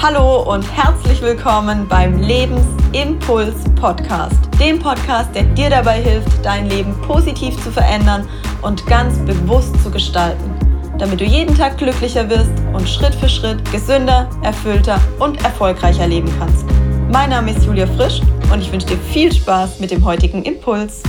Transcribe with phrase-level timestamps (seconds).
[0.00, 6.94] Hallo und herzlich willkommen beim Lebensimpuls Podcast, dem Podcast, der dir dabei hilft, dein Leben
[7.02, 8.28] positiv zu verändern
[8.62, 10.54] und ganz bewusst zu gestalten,
[10.98, 16.32] damit du jeden Tag glücklicher wirst und Schritt für Schritt gesünder, erfüllter und erfolgreicher leben
[16.38, 16.64] kannst.
[17.10, 18.20] Mein Name ist Julia Frisch
[18.52, 21.02] und ich wünsche dir viel Spaß mit dem heutigen Impuls.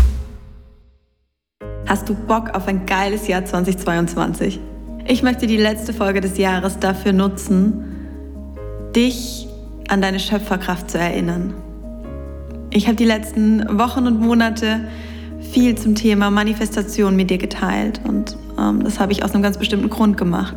[1.86, 4.60] Hast du Bock auf ein geiles Jahr 2022?
[5.06, 7.99] Ich möchte die letzte Folge des Jahres dafür nutzen,
[8.96, 9.48] dich
[9.88, 11.54] an deine Schöpferkraft zu erinnern.
[12.72, 14.82] Ich habe die letzten Wochen und Monate
[15.52, 19.58] viel zum Thema Manifestation mit dir geteilt und ähm, das habe ich aus einem ganz
[19.58, 20.56] bestimmten Grund gemacht,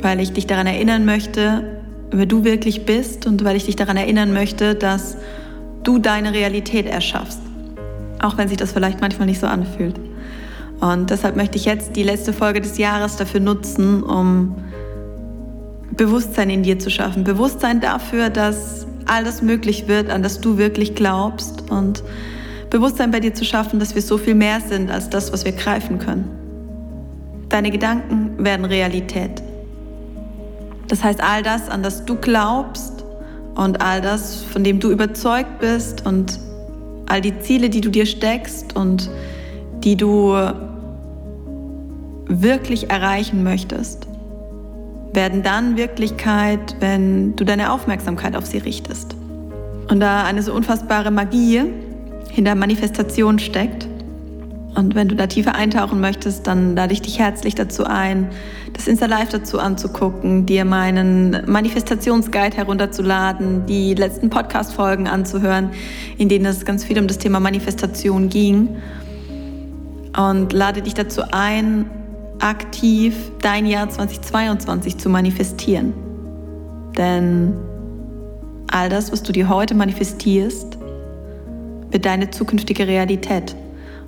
[0.00, 1.80] weil ich dich daran erinnern möchte,
[2.12, 5.16] wer du wirklich bist und weil ich dich daran erinnern möchte, dass
[5.82, 7.40] du deine Realität erschaffst,
[8.20, 9.98] auch wenn sich das vielleicht manchmal nicht so anfühlt.
[10.80, 14.56] Und deshalb möchte ich jetzt die letzte Folge des Jahres dafür nutzen, um
[15.96, 17.24] Bewusstsein in dir zu schaffen.
[17.24, 21.70] Bewusstsein dafür, dass alles möglich wird, an das du wirklich glaubst.
[21.70, 22.02] Und
[22.70, 25.52] Bewusstsein bei dir zu schaffen, dass wir so viel mehr sind als das, was wir
[25.52, 26.30] greifen können.
[27.48, 29.42] Deine Gedanken werden Realität.
[30.88, 33.04] Das heißt, all das, an das du glaubst
[33.54, 36.38] und all das, von dem du überzeugt bist und
[37.06, 39.10] all die Ziele, die du dir steckst und
[39.84, 40.34] die du
[42.26, 44.06] wirklich erreichen möchtest,
[45.12, 49.14] werden dann Wirklichkeit, wenn du deine Aufmerksamkeit auf sie richtest.
[49.88, 51.62] Und da eine so unfassbare Magie
[52.30, 53.88] hinter Manifestation steckt,
[54.74, 58.30] und wenn du da tiefer eintauchen möchtest, dann lade ich dich herzlich dazu ein,
[58.72, 65.70] das Insta Live dazu anzugucken, dir meinen Manifestationsguide herunterzuladen, die letzten Podcast-Folgen anzuhören,
[66.16, 68.76] in denen es ganz viel um das Thema Manifestation ging.
[70.16, 71.90] Und lade dich dazu ein,
[72.42, 75.94] aktiv dein Jahr 2022 zu manifestieren.
[76.96, 77.54] Denn
[78.70, 80.76] all das, was du dir heute manifestierst,
[81.90, 83.54] wird deine zukünftige Realität.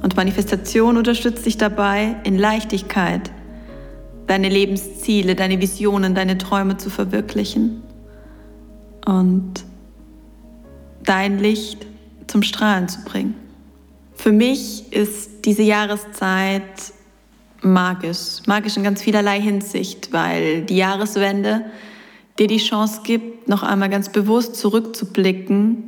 [0.03, 3.31] Und Manifestation unterstützt dich dabei, in Leichtigkeit
[4.27, 7.83] deine Lebensziele, deine Visionen, deine Träume zu verwirklichen
[9.07, 9.65] und
[11.05, 11.87] dein Licht
[12.27, 13.35] zum Strahlen zu bringen.
[14.15, 16.63] Für mich ist diese Jahreszeit
[17.65, 18.47] magisch.
[18.47, 21.65] Magisch in ganz vielerlei Hinsicht, weil die Jahreswende
[22.39, 25.85] dir die Chance gibt, noch einmal ganz bewusst zurückzublicken,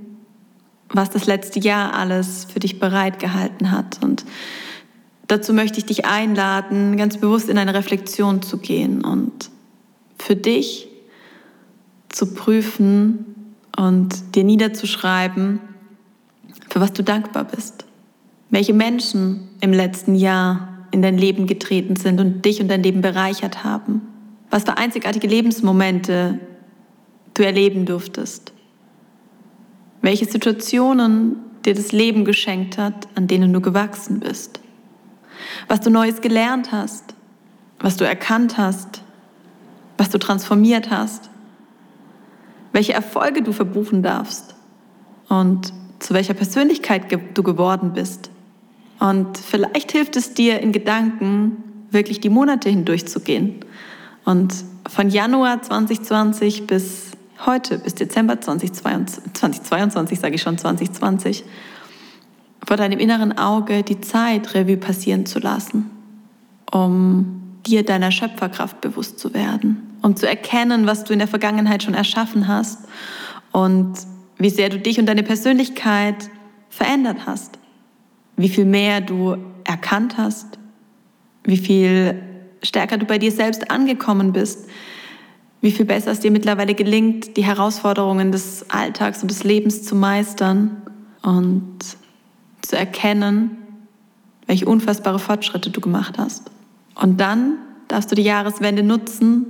[0.89, 4.03] was das letzte Jahr alles für dich bereitgehalten hat.
[4.03, 4.25] Und
[5.27, 9.51] dazu möchte ich dich einladen, ganz bewusst in eine Reflexion zu gehen und
[10.19, 10.89] für dich
[12.09, 13.27] zu prüfen
[13.77, 15.61] und dir niederzuschreiben,
[16.71, 17.85] für was du dankbar bist.
[18.51, 23.03] Welche Menschen im letzten Jahr in dein Leben getreten sind und dich und dein Leben
[23.03, 24.01] bereichert haben.
[24.49, 26.41] Was für einzigartige Lebensmomente
[27.35, 28.55] du erleben durftest.
[30.01, 31.37] Welche Situationen
[31.67, 34.61] dir das Leben geschenkt hat, an denen du gewachsen bist.
[35.69, 37.15] Was du Neues gelernt hast,
[37.79, 39.03] was du erkannt hast,
[39.99, 41.29] was du transformiert hast.
[42.73, 44.55] Welche Erfolge du verbuchen darfst
[45.29, 48.31] und zu welcher Persönlichkeit du geworden bist.
[48.99, 53.57] Und vielleicht hilft es dir in Gedanken, wirklich die Monate hindurchzugehen.
[54.25, 54.55] Und
[54.89, 57.13] von Januar 2020 bis
[57.45, 61.45] heute, bis Dezember 2022, 2022 sage ich schon 2020,
[62.67, 65.91] vor deinem inneren Auge die Zeit Revue passieren zu lassen,
[66.73, 71.83] um dir deiner Schöpferkraft bewusst zu werden, um zu erkennen, was du in der Vergangenheit
[71.83, 72.81] schon erschaffen hast
[73.53, 73.95] und
[74.39, 76.31] wie sehr du dich und deine Persönlichkeit
[76.69, 77.59] verändert hast
[78.37, 80.59] wie viel mehr du erkannt hast,
[81.45, 82.21] wie viel
[82.63, 84.69] stärker du bei dir selbst angekommen bist,
[85.61, 89.97] wie viel besser es dir mittlerweile gelingt, die Herausforderungen des Alltags und des Lebens zu
[89.97, 90.83] meistern
[91.23, 91.79] und
[92.63, 93.57] zu erkennen,
[94.47, 96.51] welche unfassbare Fortschritte du gemacht hast.
[96.95, 97.59] Und dann
[97.89, 99.47] darfst du die Jahreswende nutzen,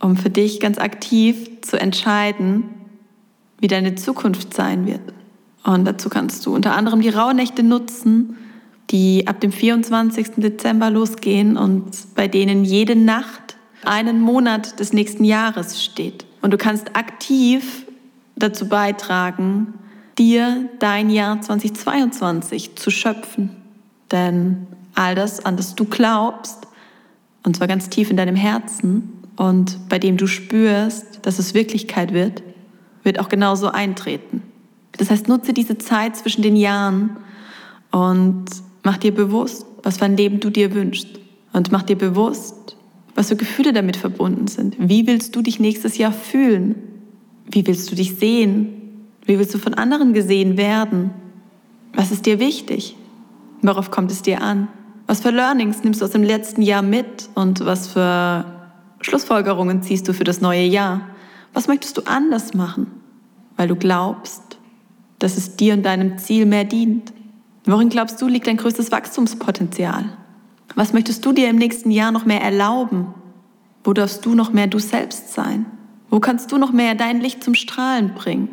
[0.00, 2.64] um für dich ganz aktiv zu entscheiden,
[3.58, 5.12] wie deine Zukunft sein wird.
[5.64, 8.36] Und dazu kannst du unter anderem die Rauhnächte nutzen,
[8.90, 10.32] die ab dem 24.
[10.36, 16.26] Dezember losgehen und bei denen jede Nacht einen Monat des nächsten Jahres steht.
[16.42, 17.86] Und du kannst aktiv
[18.36, 19.74] dazu beitragen,
[20.18, 23.56] dir dein Jahr 2022 zu schöpfen.
[24.10, 26.66] Denn all das, an das du glaubst,
[27.42, 32.12] und zwar ganz tief in deinem Herzen und bei dem du spürst, dass es Wirklichkeit
[32.12, 32.42] wird,
[33.02, 34.42] wird auch genauso eintreten.
[34.96, 37.16] Das heißt, nutze diese Zeit zwischen den Jahren
[37.90, 38.46] und
[38.82, 41.08] mach dir bewusst, was für ein Leben du dir wünschst.
[41.52, 42.76] Und mach dir bewusst,
[43.14, 44.76] was für Gefühle damit verbunden sind.
[44.78, 46.76] Wie willst du dich nächstes Jahr fühlen?
[47.50, 49.08] Wie willst du dich sehen?
[49.24, 51.10] Wie willst du von anderen gesehen werden?
[51.92, 52.96] Was ist dir wichtig?
[53.62, 54.68] Worauf kommt es dir an?
[55.06, 58.44] Was für Learnings nimmst du aus dem letzten Jahr mit und was für
[59.00, 61.00] Schlussfolgerungen ziehst du für das neue Jahr?
[61.52, 62.86] Was möchtest du anders machen,
[63.56, 64.49] weil du glaubst,
[65.20, 67.12] dass es dir und deinem Ziel mehr dient?
[67.64, 70.04] Worin glaubst du liegt dein größtes Wachstumspotenzial?
[70.74, 73.14] Was möchtest du dir im nächsten Jahr noch mehr erlauben?
[73.84, 75.66] Wo darfst du noch mehr du selbst sein?
[76.10, 78.48] Wo kannst du noch mehr dein Licht zum Strahlen bringen?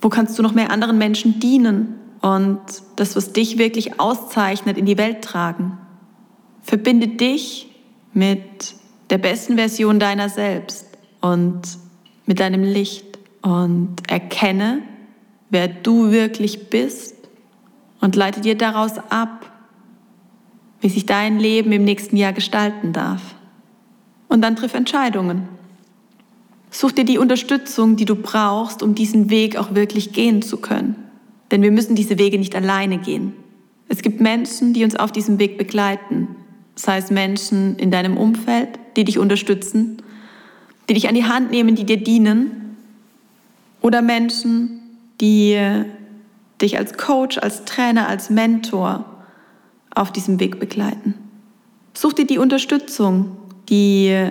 [0.00, 2.60] Wo kannst du noch mehr anderen Menschen dienen und
[2.96, 5.78] das, was dich wirklich auszeichnet, in die Welt tragen?
[6.62, 7.68] Verbinde dich
[8.12, 8.74] mit
[9.10, 10.86] der besten Version deiner selbst
[11.20, 11.62] und
[12.26, 14.82] mit deinem Licht und erkenne,
[15.52, 17.14] wer du wirklich bist
[18.00, 19.52] und leite dir daraus ab,
[20.80, 23.20] wie sich dein Leben im nächsten Jahr gestalten darf.
[24.28, 25.46] Und dann triff Entscheidungen.
[26.70, 30.96] Such dir die Unterstützung, die du brauchst, um diesen Weg auch wirklich gehen zu können.
[31.50, 33.34] Denn wir müssen diese Wege nicht alleine gehen.
[33.88, 36.28] Es gibt Menschen, die uns auf diesem Weg begleiten,
[36.76, 39.98] sei es Menschen in deinem Umfeld, die dich unterstützen,
[40.88, 42.58] die dich an die Hand nehmen, die dir dienen,
[43.82, 44.81] oder Menschen,
[45.22, 45.58] die
[46.60, 49.04] dich als Coach, als Trainer, als Mentor
[49.94, 51.14] auf diesem Weg begleiten.
[51.94, 53.36] Such dir die Unterstützung,
[53.68, 54.28] die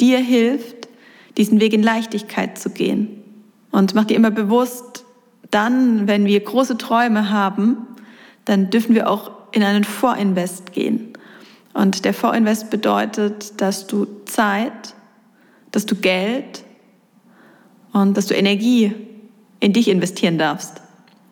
[0.00, 0.88] dir hilft,
[1.36, 3.22] diesen Weg in Leichtigkeit zu gehen.
[3.70, 5.04] Und mach dir immer bewusst,
[5.50, 7.78] dann, wenn wir große Träume haben,
[8.44, 11.12] dann dürfen wir auch in einen Vorinvest gehen.
[11.72, 14.94] Und der Vorinvest bedeutet, dass du Zeit,
[15.70, 16.64] dass du Geld
[17.92, 18.92] und dass du Energie
[19.60, 20.80] in dich investieren darfst.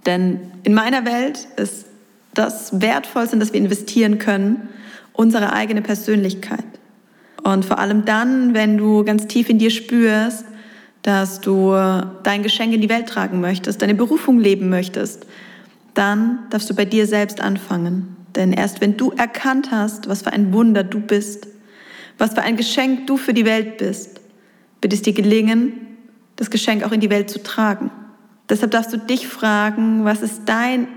[0.05, 1.87] Denn in meiner Welt ist
[2.35, 4.69] das Wertvollste, das wir investieren können,
[5.13, 6.65] unsere eigene Persönlichkeit.
[7.43, 10.45] Und vor allem dann, wenn du ganz tief in dir spürst,
[11.03, 11.71] dass du
[12.23, 15.25] dein Geschenk in die Welt tragen möchtest, deine Berufung leben möchtest,
[15.95, 18.17] dann darfst du bei dir selbst anfangen.
[18.35, 21.47] Denn erst wenn du erkannt hast, was für ein Wunder du bist,
[22.19, 24.21] was für ein Geschenk du für die Welt bist,
[24.83, 25.73] wird es dir gelingen,
[26.37, 27.91] das Geschenk auch in die Welt zu tragen.
[28.49, 30.89] Deshalb darfst du dich fragen, was ist dein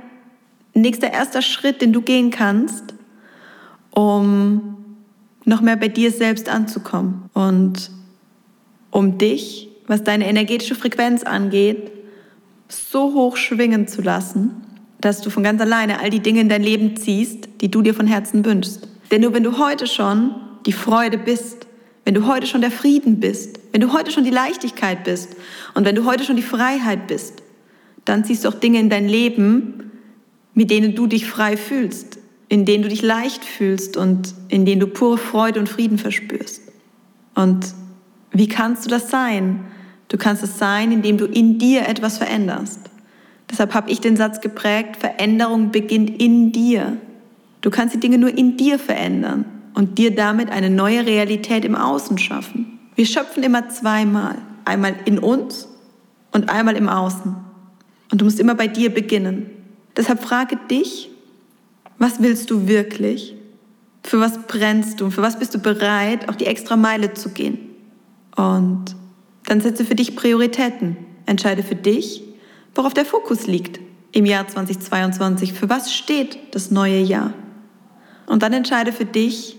[0.73, 2.93] nächster erster Schritt, den du gehen kannst,
[3.91, 4.77] um
[5.45, 7.89] noch mehr bei dir selbst anzukommen und
[8.91, 11.91] um dich, was deine energetische Frequenz angeht,
[12.67, 14.51] so hoch schwingen zu lassen,
[15.01, 17.95] dass du von ganz alleine all die Dinge in dein Leben ziehst, die du dir
[17.95, 18.87] von Herzen wünschst.
[19.11, 20.35] Denn nur wenn du heute schon
[20.65, 21.65] die Freude bist,
[22.05, 25.35] wenn du heute schon der Frieden bist, wenn du heute schon die Leichtigkeit bist
[25.73, 27.43] und wenn du heute schon die Freiheit bist,
[28.05, 29.91] dann ziehst du auch Dinge in dein Leben,
[30.53, 32.17] mit denen du dich frei fühlst,
[32.47, 36.61] in denen du dich leicht fühlst und in denen du pure Freude und Frieden verspürst.
[37.35, 37.73] Und
[38.31, 39.65] wie kannst du das sein?
[40.07, 42.79] Du kannst es sein, indem du in dir etwas veränderst.
[43.49, 46.97] Deshalb habe ich den Satz geprägt, Veränderung beginnt in dir.
[47.61, 51.75] Du kannst die Dinge nur in dir verändern und dir damit eine neue Realität im
[51.75, 52.68] Außen schaffen.
[52.99, 54.35] Wir schöpfen immer zweimal.
[54.65, 55.69] Einmal in uns
[56.33, 57.33] und einmal im Außen.
[58.11, 59.49] Und du musst immer bei dir beginnen.
[59.95, 61.09] Deshalb frage dich,
[61.97, 63.35] was willst du wirklich?
[64.03, 65.11] Für was brennst du?
[65.11, 67.69] Für was bist du bereit, auch die extra Meile zu gehen?
[68.35, 68.97] Und
[69.45, 70.97] dann setze für dich Prioritäten.
[71.25, 72.21] Entscheide für dich,
[72.75, 73.79] worauf der Fokus liegt
[74.11, 75.53] im Jahr 2022.
[75.53, 77.33] Für was steht das neue Jahr?
[78.25, 79.55] Und dann entscheide für dich,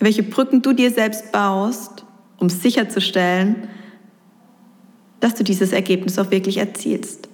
[0.00, 2.04] welche Brücken du dir selbst baust,
[2.38, 3.68] um sicherzustellen,
[5.20, 7.28] dass du dieses Ergebnis auch wirklich erzielst.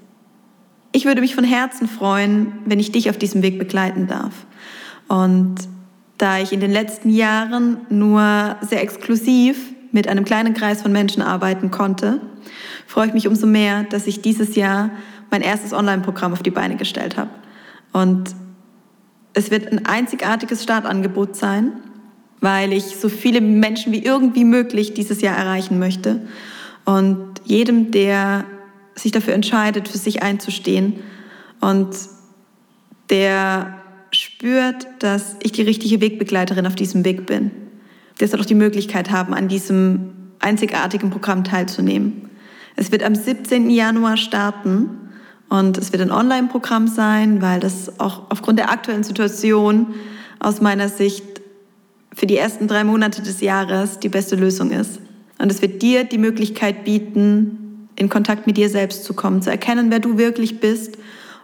[0.92, 4.46] Ich würde mich von Herzen freuen, wenn ich dich auf diesem Weg begleiten darf.
[5.08, 5.56] Und
[6.18, 11.23] da ich in den letzten Jahren nur sehr exklusiv mit einem kleinen Kreis von Menschen
[11.23, 12.20] arbeiten konnte,
[12.87, 14.90] freue ich mich umso mehr, dass ich dieses Jahr
[15.30, 17.30] mein erstes Online-Programm auf die Beine gestellt habe.
[17.92, 18.35] Und
[19.35, 21.73] es wird ein einzigartiges Startangebot sein,
[22.40, 26.21] weil ich so viele Menschen wie irgendwie möglich dieses Jahr erreichen möchte.
[26.85, 28.45] Und jedem, der
[28.95, 31.00] sich dafür entscheidet, für sich einzustehen
[31.61, 31.97] und
[33.11, 33.76] der
[34.11, 37.50] spürt, dass ich die richtige Wegbegleiterin auf diesem Weg bin,
[38.21, 42.31] der soll auch die Möglichkeit haben, an diesem einzigartigen Programm teilzunehmen.
[42.76, 43.71] Es wird am 17.
[43.71, 44.90] Januar starten
[45.49, 49.95] und es wird ein Online-Programm sein, weil das auch aufgrund der aktuellen Situation
[50.38, 51.36] aus meiner Sicht
[52.16, 54.99] für die ersten drei Monate des Jahres die beste Lösung ist.
[55.38, 59.50] Und es wird dir die Möglichkeit bieten, in Kontakt mit dir selbst zu kommen, zu
[59.50, 60.96] erkennen, wer du wirklich bist,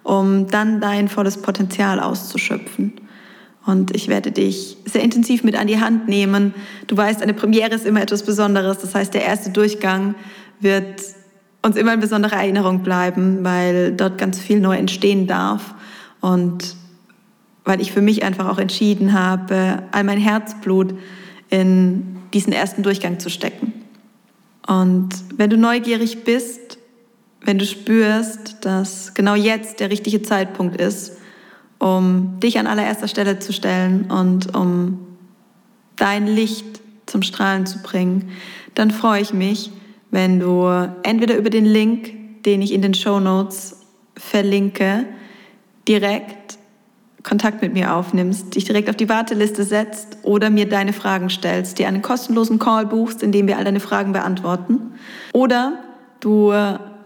[0.03, 2.95] um dann dein volles Potenzial auszuschöpfen.
[3.67, 6.55] Und ich werde dich sehr intensiv mit an die Hand nehmen.
[6.87, 8.79] Du weißt, eine Premiere ist immer etwas Besonderes.
[8.79, 10.15] Das heißt, der erste Durchgang
[10.59, 11.03] wird
[11.61, 15.75] uns immer in besonderer Erinnerung bleiben, weil dort ganz viel neu entstehen darf
[16.21, 16.77] und
[17.65, 20.95] weil ich für mich einfach auch entschieden habe, all mein Herzblut
[21.51, 23.73] in diesen ersten Durchgang zu stecken.
[24.67, 26.79] Und wenn du neugierig bist,
[27.45, 31.19] wenn du spürst, dass genau jetzt der richtige Zeitpunkt ist,
[31.79, 35.01] um dich an allererster Stelle zu stellen und um
[35.97, 38.31] dein Licht zum Strahlen zu bringen,
[38.75, 39.71] dann freue ich mich,
[40.11, 40.69] wenn du
[41.03, 43.81] entweder über den Link, den ich in den Show Notes
[44.17, 45.07] verlinke,
[45.89, 46.42] direkt
[47.23, 51.79] Kontakt mit mir aufnimmst, dich direkt auf die Warteliste setzt oder mir deine Fragen stellst,
[51.79, 54.95] dir einen kostenlosen Call buchst, in dem wir all deine Fragen beantworten.
[55.33, 55.79] Oder
[56.21, 56.53] du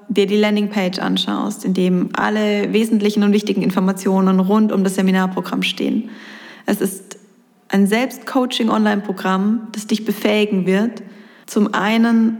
[0.08, 5.62] dir die Landingpage anschaust, in dem alle wesentlichen und wichtigen Informationen rund um das Seminarprogramm
[5.62, 6.10] stehen.
[6.64, 7.18] Es ist
[7.68, 11.02] ein Selbstcoaching-Online-Programm, das dich befähigen wird,
[11.46, 12.38] zum einen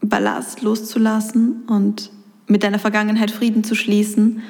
[0.00, 2.10] Ballast loszulassen und
[2.46, 4.42] mit deiner Vergangenheit Frieden zu schließen,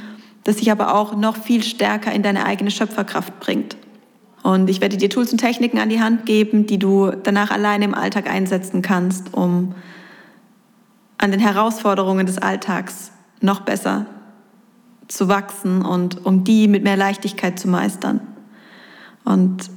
[0.44, 3.76] das dich aber auch noch viel stärker in deine eigene Schöpferkraft bringt.
[4.42, 7.84] Und ich werde dir Tools und Techniken an die Hand geben, die du danach alleine
[7.84, 9.75] im Alltag einsetzen kannst, um
[11.18, 14.06] an den Herausforderungen des Alltags noch besser
[15.06, 18.20] zu wachsen und um die mit mehr Leichtigkeit zu meistern.
[19.25, 19.70] Und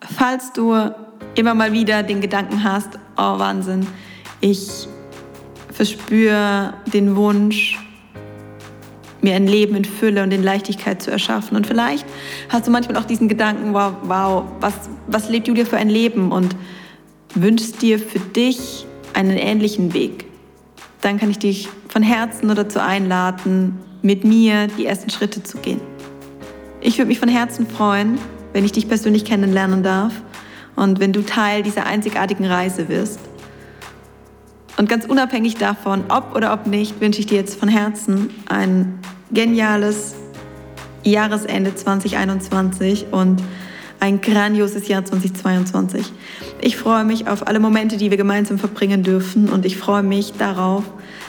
[0.00, 0.74] falls du
[1.36, 3.86] immer mal wieder den Gedanken hast, oh Wahnsinn,
[4.40, 4.88] ich
[5.70, 7.78] verspüre den Wunsch,
[9.22, 11.56] mir ein Leben in Fülle und in Leichtigkeit zu erschaffen.
[11.56, 12.06] Und vielleicht
[12.48, 14.74] hast du manchmal auch diesen Gedanken, wow, wow was,
[15.06, 16.56] was lebt Julia für ein Leben und
[17.34, 20.24] wünschst dir für dich einen ähnlichen Weg.
[21.00, 25.80] Dann kann ich dich von Herzen dazu einladen, mit mir die ersten Schritte zu gehen.
[26.80, 28.18] Ich würde mich von Herzen freuen,
[28.52, 30.12] wenn ich dich persönlich kennenlernen darf
[30.76, 33.20] und wenn du Teil dieser einzigartigen Reise wirst.
[34.76, 38.98] Und ganz unabhängig davon, ob oder ob nicht, wünsche ich dir jetzt von Herzen ein
[39.30, 40.14] geniales
[41.02, 43.42] Jahresende 2021 und
[44.00, 46.12] ein grandioses Jahr 2022.
[46.60, 50.32] Ich freue mich auf alle Momente, die wir gemeinsam verbringen dürfen und ich freue mich
[50.32, 50.84] darauf,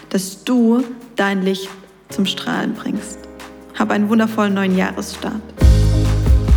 [0.09, 0.83] dass du
[1.15, 1.69] dein Licht
[2.09, 3.19] zum Strahlen bringst.
[3.77, 5.41] Hab einen wundervollen neuen Jahresstart.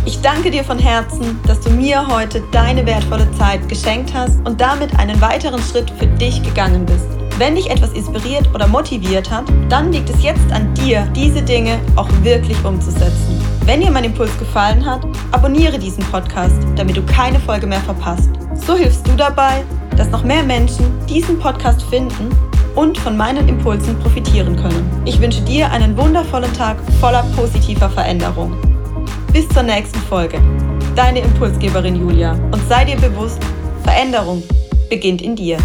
[0.07, 4.61] Ich danke dir von Herzen, dass du mir heute deine wertvolle Zeit geschenkt hast und
[4.61, 7.07] damit einen weiteren Schritt für dich gegangen bist.
[7.39, 11.79] Wenn dich etwas inspiriert oder motiviert hat, dann liegt es jetzt an dir, diese Dinge
[11.95, 13.41] auch wirklich umzusetzen.
[13.65, 18.29] Wenn dir mein Impuls gefallen hat, abonniere diesen Podcast, damit du keine Folge mehr verpasst.
[18.53, 19.63] So hilfst du dabei,
[19.97, 22.29] dass noch mehr Menschen diesen Podcast finden
[22.75, 25.01] und von meinen Impulsen profitieren können.
[25.05, 28.55] Ich wünsche dir einen wundervollen Tag voller positiver Veränderung.
[29.35, 30.39] Bis zur nächsten Folge.
[30.95, 32.31] Deine Impulsgeberin Julia.
[32.53, 33.41] Und sei dir bewusst,
[33.83, 34.41] Veränderung
[34.89, 35.57] beginnt in dir.